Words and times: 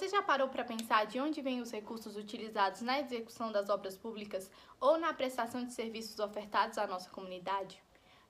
Você 0.00 0.08
já 0.08 0.22
parou 0.22 0.48
para 0.48 0.64
pensar 0.64 1.04
de 1.04 1.20
onde 1.20 1.42
vêm 1.42 1.60
os 1.60 1.70
recursos 1.70 2.16
utilizados 2.16 2.80
na 2.80 2.98
execução 2.98 3.52
das 3.52 3.68
obras 3.68 3.98
públicas 3.98 4.50
ou 4.80 4.96
na 4.96 5.12
prestação 5.12 5.62
de 5.62 5.74
serviços 5.74 6.18
ofertados 6.18 6.78
à 6.78 6.86
nossa 6.86 7.10
comunidade? 7.10 7.82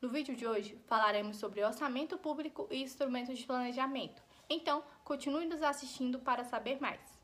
No 0.00 0.08
vídeo 0.08 0.34
de 0.34 0.46
hoje 0.46 0.80
falaremos 0.86 1.36
sobre 1.36 1.62
orçamento 1.62 2.16
público 2.16 2.66
e 2.70 2.82
instrumentos 2.82 3.36
de 3.36 3.44
planejamento. 3.44 4.22
Então, 4.48 4.82
continue 5.04 5.44
nos 5.44 5.62
assistindo 5.62 6.18
para 6.18 6.42
saber 6.42 6.80
mais. 6.80 7.17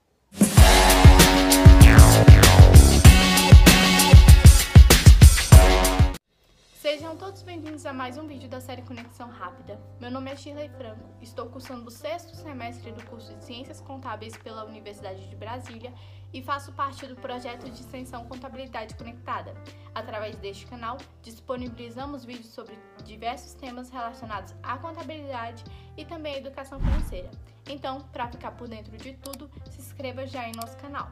Todos 7.34 7.42
bem-vindos 7.42 7.84
a 7.84 7.92
mais 7.92 8.16
um 8.16 8.28
vídeo 8.28 8.48
da 8.48 8.60
série 8.60 8.82
Conexão 8.82 9.28
Rápida. 9.28 9.76
Meu 10.00 10.08
nome 10.08 10.30
é 10.30 10.36
Shirley 10.36 10.68
Franco, 10.68 11.02
estou 11.20 11.46
cursando 11.46 11.88
o 11.88 11.90
sexto 11.90 12.32
semestre 12.36 12.92
do 12.92 13.04
curso 13.06 13.34
de 13.34 13.44
Ciências 13.44 13.80
Contábeis 13.80 14.36
pela 14.36 14.64
Universidade 14.64 15.28
de 15.28 15.34
Brasília 15.34 15.92
e 16.32 16.40
faço 16.40 16.70
parte 16.74 17.04
do 17.08 17.16
projeto 17.16 17.68
de 17.68 17.80
extensão 17.80 18.24
Contabilidade 18.26 18.94
Conectada. 18.94 19.52
Através 19.92 20.36
deste 20.36 20.64
canal, 20.66 20.96
disponibilizamos 21.22 22.24
vídeos 22.24 22.54
sobre 22.54 22.78
diversos 23.02 23.54
temas 23.54 23.90
relacionados 23.90 24.54
à 24.62 24.78
contabilidade 24.78 25.64
e 25.96 26.04
também 26.04 26.34
à 26.34 26.38
educação 26.38 26.78
financeira. 26.78 27.32
Então, 27.68 28.00
para 28.12 28.28
ficar 28.28 28.52
por 28.52 28.68
dentro 28.68 28.96
de 28.96 29.12
tudo, 29.14 29.50
se 29.72 29.80
inscreva 29.80 30.24
já 30.24 30.48
em 30.48 30.52
nosso 30.52 30.76
canal. 30.76 31.10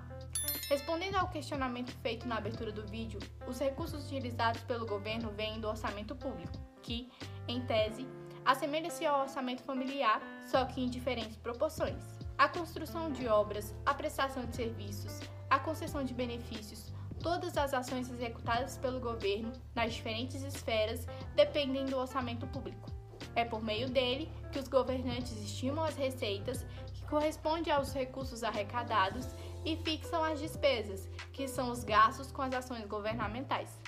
Respondendo 0.72 1.16
ao 1.16 1.28
questionamento 1.28 1.92
feito 1.96 2.26
na 2.26 2.38
abertura 2.38 2.72
do 2.72 2.86
vídeo, 2.86 3.20
os 3.46 3.58
recursos 3.58 4.06
utilizados 4.06 4.62
pelo 4.62 4.86
governo 4.86 5.30
vêm 5.36 5.60
do 5.60 5.68
orçamento 5.68 6.16
público, 6.16 6.58
que, 6.80 7.10
em 7.46 7.60
tese, 7.66 8.08
assemelha-se 8.42 9.04
ao 9.04 9.20
orçamento 9.20 9.62
familiar, 9.64 10.22
só 10.50 10.64
que 10.64 10.80
em 10.80 10.88
diferentes 10.88 11.36
proporções. 11.36 12.02
A 12.38 12.48
construção 12.48 13.12
de 13.12 13.28
obras, 13.28 13.74
a 13.84 13.92
prestação 13.92 14.46
de 14.46 14.56
serviços, 14.56 15.20
a 15.50 15.58
concessão 15.58 16.02
de 16.02 16.14
benefícios, 16.14 16.90
todas 17.22 17.58
as 17.58 17.74
ações 17.74 18.10
executadas 18.10 18.78
pelo 18.78 18.98
governo 18.98 19.52
nas 19.74 19.92
diferentes 19.92 20.42
esferas 20.42 21.06
dependem 21.36 21.84
do 21.84 21.98
orçamento 21.98 22.46
público. 22.46 22.90
É 23.34 23.44
por 23.44 23.62
meio 23.62 23.90
dele 23.90 24.32
que 24.50 24.58
os 24.58 24.68
governantes 24.68 25.32
estimam 25.32 25.84
as 25.84 25.96
receitas, 25.96 26.64
que 26.94 27.04
corresponde 27.04 27.70
aos 27.70 27.92
recursos 27.92 28.42
arrecadados 28.42 29.28
e 29.64 29.76
fixam 29.76 30.22
as 30.24 30.40
despesas, 30.40 31.08
que 31.32 31.46
são 31.48 31.70
os 31.70 31.84
gastos 31.84 32.30
com 32.32 32.42
as 32.42 32.54
ações 32.54 32.86
governamentais. 32.86 33.78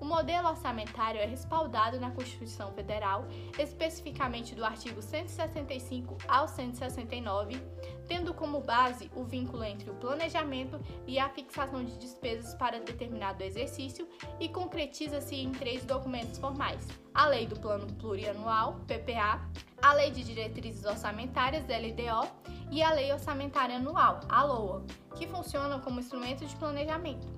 O 0.00 0.04
modelo 0.04 0.48
orçamentário 0.48 1.20
é 1.20 1.26
respaldado 1.26 2.00
na 2.00 2.10
Constituição 2.10 2.72
Federal, 2.72 3.26
especificamente 3.58 4.54
do 4.54 4.64
artigo 4.64 5.02
165 5.02 6.16
ao 6.26 6.48
169, 6.48 7.62
tendo 8.08 8.32
como 8.32 8.60
base 8.60 9.10
o 9.14 9.24
vínculo 9.24 9.62
entre 9.62 9.90
o 9.90 9.94
planejamento 9.94 10.80
e 11.06 11.18
a 11.18 11.28
fixação 11.28 11.84
de 11.84 11.98
despesas 11.98 12.54
para 12.54 12.80
determinado 12.80 13.42
exercício 13.42 14.08
e 14.40 14.48
concretiza-se 14.48 15.36
em 15.36 15.52
três 15.52 15.84
documentos 15.84 16.38
formais: 16.38 16.88
a 17.14 17.26
Lei 17.26 17.46
do 17.46 17.60
Plano 17.60 17.86
Plurianual, 17.94 18.80
PPA, 18.86 19.46
a 19.82 19.92
Lei 19.92 20.10
de 20.10 20.24
Diretrizes 20.24 20.84
Orçamentárias, 20.86 21.64
LDO, 21.66 22.26
e 22.70 22.82
a 22.82 22.92
Lei 22.92 23.12
Orçamentária 23.12 23.76
Anual, 23.76 24.20
a 24.28 24.44
LOA, 24.44 24.84
que 25.14 25.26
funcionam 25.26 25.80
como 25.80 26.00
instrumentos 26.00 26.48
de 26.48 26.56
planejamento. 26.56 27.28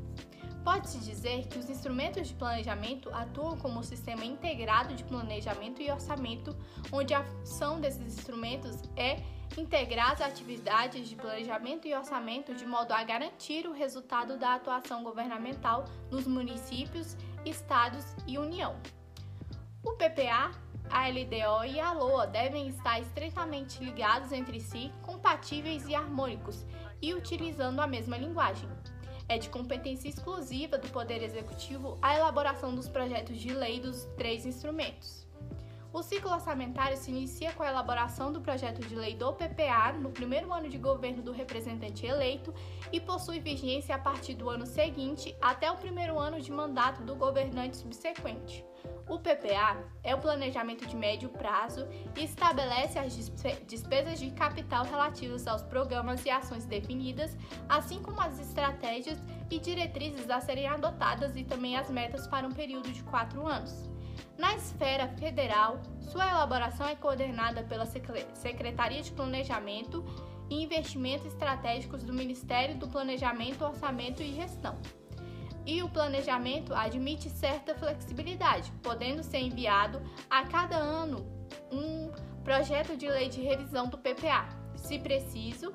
Pode-se 0.65 0.99
dizer 0.99 1.49
que 1.49 1.59
os 1.59 1.69
instrumentos 1.69 2.29
de 2.29 2.35
planejamento 2.35 3.11
atuam 3.13 3.57
como 3.57 3.81
um 3.81 3.83
sistema 3.83 4.25
integrado 4.25 4.95
de 4.95 5.03
planejamento 5.03 5.83
e 5.83 5.91
orçamento, 5.91 6.57
onde 6.93 7.13
a 7.13 7.25
função 7.25 7.81
desses 7.81 8.19
instrumentos 8.19 8.81
é 8.97 9.21
integrar 9.59 10.13
as 10.13 10.21
atividades 10.21 11.09
de 11.09 11.17
planejamento 11.17 11.87
e 11.87 11.95
orçamento 11.95 12.55
de 12.55 12.65
modo 12.65 12.93
a 12.93 13.03
garantir 13.03 13.67
o 13.67 13.73
resultado 13.73 14.39
da 14.39 14.55
atuação 14.55 15.03
governamental 15.03 15.85
nos 16.11 16.27
municípios, 16.27 17.17
estados 17.45 18.05
e 18.27 18.39
União. 18.39 18.77
O 19.85 19.93
PPA 19.93 20.53
a 20.93 21.09
LDO 21.09 21.65
e 21.65 21.81
a 21.81 21.93
LOA 21.93 22.27
devem 22.27 22.69
estar 22.69 23.01
estreitamente 23.01 23.83
ligados 23.83 24.31
entre 24.31 24.61
si, 24.61 24.93
compatíveis 25.01 25.89
e 25.89 25.95
harmônicos, 25.95 26.67
e 27.01 27.15
utilizando 27.15 27.81
a 27.81 27.87
mesma 27.87 28.19
linguagem. 28.19 28.69
É 29.29 29.39
de 29.39 29.49
competência 29.49 30.09
exclusiva 30.09 30.79
do 30.79 30.89
Poder 30.89 31.23
Executivo 31.23 31.99
a 32.03 32.17
elaboração 32.17 32.75
dos 32.75 32.89
projetos 32.89 33.39
de 33.39 33.53
lei 33.53 33.81
dos 33.81 34.05
três 34.17 34.45
instrumentos. 34.45 35.27
O 35.93 36.03
ciclo 36.03 36.33
orçamentário 36.33 36.97
se 36.97 37.11
inicia 37.11 37.53
com 37.53 37.63
a 37.63 37.69
elaboração 37.69 38.33
do 38.33 38.41
projeto 38.41 38.81
de 38.81 38.95
lei 38.95 39.15
do 39.15 39.31
PPA 39.35 39.93
no 39.93 40.11
primeiro 40.11 40.51
ano 40.51 40.67
de 40.67 40.79
governo 40.79 41.23
do 41.23 41.33
representante 41.33 42.07
eleito 42.07 42.55
e 42.91 42.99
possui 42.99 43.41
vigência 43.41 43.95
a 43.95 43.99
partir 43.99 44.35
do 44.35 44.49
ano 44.49 44.65
seguinte 44.65 45.37
até 45.41 45.71
o 45.71 45.77
primeiro 45.77 46.19
ano 46.19 46.41
de 46.41 46.51
mandato 46.51 47.03
do 47.03 47.15
governante 47.15 47.77
subsequente. 47.77 48.65
O 49.09 49.19
PPA 49.19 49.85
é 50.03 50.15
o 50.15 50.19
planejamento 50.19 50.87
de 50.87 50.97
médio 50.97 51.29
prazo 51.29 51.89
e 52.17 52.25
estabelece 52.25 52.99
as 52.99 53.15
despesas 53.67 54.19
de 54.19 54.31
capital 54.31 54.85
relativas 54.85 55.47
aos 55.47 55.63
programas 55.63 56.25
e 56.25 56.31
ações 56.31 56.65
definidas, 56.65 57.37
assim 57.69 58.01
como 58.01 58.21
as 58.21 58.39
estratégias 58.39 59.19
e 59.51 59.59
diretrizes 59.59 60.31
a 60.31 60.41
serem 60.41 60.67
adotadas 60.67 61.37
e 61.37 61.45
também 61.45 61.77
as 61.77 61.91
metas 61.91 62.27
para 62.27 62.47
um 62.47 62.53
período 62.53 62.91
de 62.93 63.03
quatro 63.05 63.47
anos. 63.47 63.91
Na 64.39 64.55
esfera 64.55 65.09
federal, 65.09 65.81
sua 66.01 66.29
elaboração 66.29 66.87
é 66.87 66.95
coordenada 66.95 67.63
pela 67.65 67.87
Secretaria 67.87 69.03
de 69.03 69.13
Planejamento 69.13 70.05
e 70.49 70.63
Investimentos 70.63 71.27
Estratégicos 71.27 72.03
do 72.03 72.13
Ministério 72.13 72.77
do 72.77 72.89
Planejamento, 72.89 73.65
Orçamento 73.65 74.23
e 74.23 74.35
Gestão 74.35 74.79
e 75.65 75.83
o 75.83 75.89
planejamento 75.89 76.75
admite 76.75 77.31
certa 77.31 77.75
flexibilidade, 77.75 78.73
podendo 78.83 79.23
ser 79.23 79.39
enviado 79.39 80.03
a 80.29 80.45
cada 80.47 80.77
ano 80.77 81.27
um 81.71 82.11
projeto 82.43 82.97
de 82.97 83.09
lei 83.09 83.29
de 83.29 83.41
revisão 83.41 83.87
do 83.89 83.99
PPA, 83.99 84.49
se 84.77 84.99
preciso, 84.99 85.73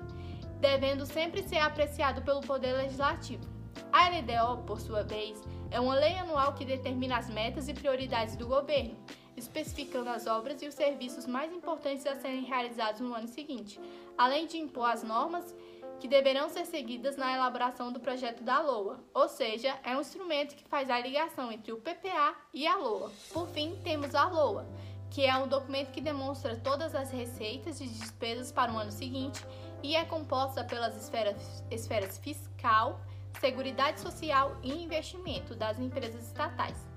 devendo 0.60 1.06
sempre 1.06 1.44
ser 1.44 1.60
apreciado 1.60 2.22
pelo 2.22 2.42
Poder 2.42 2.74
Legislativo. 2.74 3.44
A 3.92 4.10
LDO, 4.10 4.64
por 4.64 4.82
sua 4.82 5.04
vez, 5.04 5.42
é 5.72 5.80
uma 5.80 5.96
lei 5.96 6.16
anual 6.18 6.54
que 6.54 6.66
determina 6.66 7.18
as 7.18 7.30
metas 7.30 7.68
e 7.68 7.74
prioridades 7.74 8.36
do 8.36 8.48
governo, 8.48 8.98
especificando 9.36 10.10
as 10.10 10.26
obras 10.26 10.62
e 10.62 10.68
os 10.68 10.74
serviços 10.74 11.26
mais 11.26 11.54
importantes 11.54 12.06
a 12.06 12.16
serem 12.16 12.44
realizados 12.44 13.02
no 13.02 13.14
ano 13.14 13.28
seguinte, 13.28 13.80
além 14.18 14.48
de 14.48 14.58
impor 14.58 14.90
as 14.90 15.04
normas 15.04 15.56
que 16.00 16.08
deverão 16.08 16.50
ser 16.50 16.66
seguidas 16.66 17.18
na 17.18 17.34
elaboração 17.34 17.92
do 17.92 18.00
projeto 18.00 18.44
da 18.44 18.60
LOA, 18.60 19.00
ou 19.14 19.28
seja, 19.28 19.78
é 19.84 19.96
um 19.96 20.02
instrumento 20.02 20.56
que 20.56 20.64
faz 20.66 20.90
a 20.90 21.00
ligação 21.00 21.52
entre 21.52 21.72
o 21.72 21.78
PPA 21.78 22.36
e 22.54 22.68
a 22.68 22.76
LOA. 22.76 23.12
Por 23.34 23.48
fim, 23.48 23.76
temos 23.84 24.14
a 24.14 24.26
LOA, 24.26 24.66
que 25.10 25.26
é 25.26 25.36
um 25.38 25.48
documento 25.48 25.92
que 25.92 26.02
demonstra 26.02 26.56
todas 26.56 26.94
as 26.94 27.12
receitas 27.12 27.82
e 27.82 27.88
despesas 27.88 28.52
para 28.52 28.72
o 28.72 28.78
ano 28.78 28.92
seguinte 28.92 29.44
e 29.82 29.96
é 29.96 30.06
composta 30.06 30.64
pelas 30.64 30.96
esferas, 30.96 31.64
esferas 31.72 32.18
fiscal, 32.18 33.00
seguridade 33.40 34.00
social 34.00 34.58
e 34.64 34.72
investimento 34.84 35.56
das 35.56 35.80
empresas 35.80 36.24
estatais. 36.26 36.97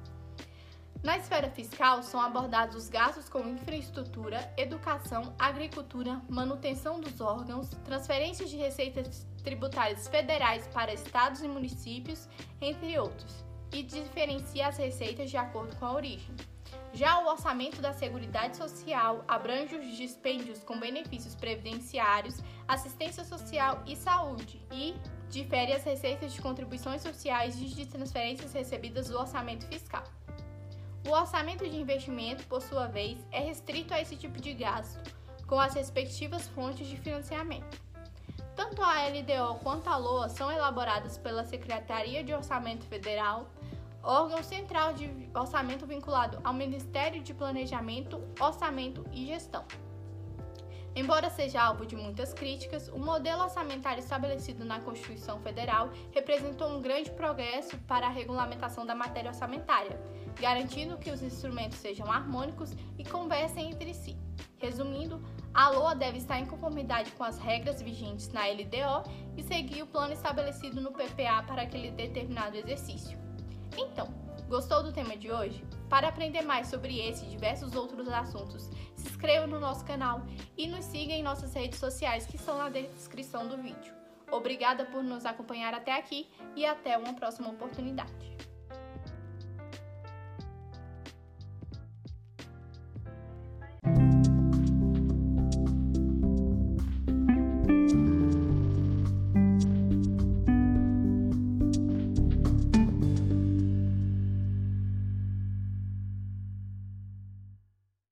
Na 1.03 1.17
esfera 1.17 1.49
fiscal, 1.49 2.03
são 2.03 2.21
abordados 2.21 2.77
os 2.77 2.91
gastos 2.91 3.27
com 3.27 3.41
infraestrutura, 3.41 4.53
educação, 4.55 5.35
agricultura, 5.39 6.21
manutenção 6.29 7.01
dos 7.01 7.23
órgãos, 7.23 7.71
transferências 7.87 8.51
de 8.51 8.57
receitas 8.59 9.27
tributárias 9.43 10.07
federais 10.09 10.69
para 10.69 10.93
estados 10.93 11.41
e 11.43 11.49
municípios, 11.49 12.29
entre 12.61 12.99
outros, 12.99 13.43
e 13.73 13.83
diferencia 13.83 14.69
as 14.69 14.77
receitas 14.77 15.31
de 15.31 15.39
acordo 15.39 15.75
com 15.77 15.87
a 15.87 15.95
origem. 15.95 16.35
Já 16.93 17.19
o 17.21 17.29
orçamento 17.29 17.81
da 17.81 17.95
Seguridade 17.95 18.59
Social 18.59 19.25
abrange 19.27 19.77
os 19.77 19.97
dispêndios 19.97 20.63
com 20.63 20.79
benefícios 20.79 21.35
previdenciários, 21.35 22.43
assistência 22.69 23.25
social 23.25 23.83
e 23.87 23.97
saúde 23.97 24.61
e 24.71 24.95
difere 25.31 25.73
as 25.73 25.85
receitas 25.85 26.33
de 26.33 26.43
contribuições 26.43 27.01
sociais 27.01 27.57
e 27.59 27.67
de 27.67 27.87
transferências 27.87 28.53
recebidas 28.53 29.09
do 29.09 29.19
orçamento 29.19 29.65
fiscal. 29.67 30.05
O 31.07 31.13
orçamento 31.13 31.69
de 31.69 31.77
investimento, 31.77 32.45
por 32.47 32.61
sua 32.61 32.87
vez, 32.87 33.19
é 33.33 33.41
restrito 33.41 33.95
a 33.95 34.01
esse 34.01 34.17
tipo 34.17 34.41
de 34.41 34.53
gasto, 34.53 35.01
com 35.47 35.59
as 35.59 35.75
respectivas 35.75 36.47
fontes 36.49 36.87
de 36.87 36.97
financiamento. 36.97 37.81
Tanto 38.55 38.83
a 38.83 39.07
LDO 39.09 39.61
quanto 39.63 39.89
a 39.89 39.97
LOA 39.97 40.29
são 40.29 40.53
elaboradas 40.53 41.17
pela 41.17 41.45
Secretaria 41.45 42.23
de 42.23 42.35
Orçamento 42.35 42.85
Federal, 42.85 43.49
órgão 44.03 44.43
central 44.43 44.93
de 44.93 45.11
orçamento 45.35 45.87
vinculado 45.87 46.39
ao 46.45 46.53
Ministério 46.53 47.23
de 47.23 47.33
Planejamento, 47.33 48.23
Orçamento 48.39 49.05
e 49.13 49.27
Gestão. 49.27 49.65
Embora 50.95 51.31
seja 51.31 51.63
alvo 51.63 51.87
de 51.87 51.95
muitas 51.95 52.35
críticas, 52.35 52.89
o 52.89 52.99
modelo 52.99 53.45
orçamentário 53.45 54.01
estabelecido 54.01 54.65
na 54.65 54.81
Constituição 54.81 55.41
Federal 55.41 55.91
representou 56.11 56.69
um 56.69 56.83
grande 56.83 57.11
progresso 57.13 57.79
para 57.87 58.07
a 58.07 58.11
regulamentação 58.11 58.85
da 58.85 58.95
matéria 58.95 59.31
orçamentária, 59.31 60.01
garantindo 60.41 60.97
que 60.97 61.11
os 61.11 61.23
instrumentos 61.23 61.79
sejam 61.79 62.11
harmônicos 62.11 62.73
e 62.99 63.05
conversem 63.05 63.71
entre 63.71 63.95
si. 63.95 64.17
Resumindo, 64.59 65.23
A 65.55 65.69
LOA 65.71 65.95
deve 65.95 66.19
estar 66.19 66.39
em 66.39 66.47
conformidade 66.47 67.11
com 67.13 67.25
as 67.25 67.39
regras 67.39 67.83
vigentes 67.83 68.29
na 68.29 68.47
LDO 68.47 69.11
e 69.37 69.43
seguir 69.43 69.83
o 69.83 69.87
plano 69.87 70.13
estabelecido 70.13 70.81
no 70.81 70.93
PPA 70.93 71.43
para 71.47 71.63
aquele 71.63 71.91
determinado 71.91 72.57
exercício. 72.57 73.19
Então, 73.77 74.09
gostou 74.49 74.83
do 74.83 74.93
tema 74.93 75.17
de 75.17 75.31
hoje? 75.31 75.65
Para 75.89 76.09
aprender 76.09 76.43
mais 76.43 76.69
sobre 76.69 76.99
esse 76.99 77.25
e 77.25 77.29
diversos 77.29 77.75
outros 77.75 78.09
assuntos, 78.09 78.71
se 78.95 79.09
inscreva 79.09 79.47
no 79.47 79.59
nosso 79.59 79.85
canal 79.85 80.23
e 80.57 80.67
nos 80.67 80.85
siga 80.85 81.13
em 81.13 81.23
nossas 81.23 81.53
redes 81.55 81.79
sociais 81.79 82.27
que 82.27 82.37
estão 82.37 82.59
na 82.59 82.69
descrição 82.69 83.49
do 83.49 83.57
vídeo. 83.57 83.95
Obrigada 84.31 84.85
por 84.85 85.03
nos 85.03 85.27
acompanhar 85.27 85.75
até 85.75 85.97
aqui 85.97 86.29
e 86.55 86.65
até 86.65 86.97
uma 86.97 87.15
próxima 87.15 87.49
oportunidade. 87.49 88.40